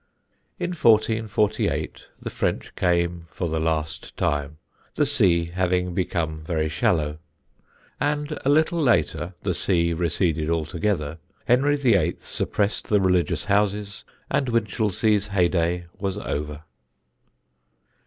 In 0.57 0.71
1448 0.71 2.07
the 2.19 2.31
French 2.31 2.73
came 2.75 3.27
for 3.29 3.47
the 3.47 3.59
last 3.59 4.17
time, 4.17 4.57
the 4.95 5.05
sea 5.05 5.45
having 5.53 5.93
become 5.93 6.43
very 6.43 6.67
shallow; 6.69 7.19
and 7.99 8.35
a 8.43 8.49
little 8.49 8.81
later 8.81 9.35
the 9.43 9.53
sea 9.53 9.93
receded 9.93 10.49
altogether, 10.49 11.19
Henry 11.45 11.75
VIII. 11.75 12.17
suppressed 12.19 12.87
the 12.89 12.99
religious 12.99 13.45
houses, 13.45 14.03
and 14.31 14.49
Winchelsea's 14.49 15.27
heyday 15.27 15.85
was 15.99 16.17
over. 16.17 16.63